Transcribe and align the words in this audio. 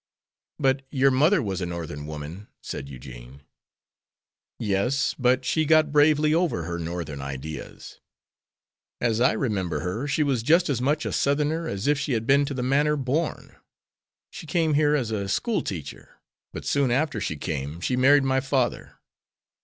"But 0.57 0.81
your 0.89 1.11
mother 1.11 1.43
was 1.43 1.61
a 1.61 1.67
Northern 1.67 2.07
woman," 2.07 2.47
said 2.63 2.89
Eugene. 2.89 3.43
"Yes; 4.57 5.13
but 5.19 5.45
she 5.45 5.63
got 5.63 5.91
bravely 5.91 6.33
over 6.33 6.63
her 6.63 6.79
Northern 6.79 7.21
ideas. 7.21 7.99
As 8.99 9.21
I 9.21 9.33
remember 9.33 9.81
her, 9.81 10.07
she 10.07 10.23
was 10.23 10.41
just 10.41 10.71
as 10.71 10.81
much 10.81 11.05
a 11.05 11.11
Southerner 11.11 11.67
as 11.67 11.85
if 11.85 11.99
she 11.99 12.13
had 12.13 12.25
been 12.25 12.45
to 12.45 12.55
the 12.55 12.63
manor 12.63 12.95
born. 12.97 13.57
She 14.31 14.47
came 14.47 14.73
here 14.73 14.95
as 14.95 15.11
a 15.11 15.29
school 15.29 15.61
teacher, 15.61 16.17
but 16.51 16.65
soon 16.65 16.89
after 16.89 17.21
she 17.21 17.37
came 17.37 17.79
she 17.79 17.95
married 17.95 18.23
my 18.23 18.39
father. 18.39 18.95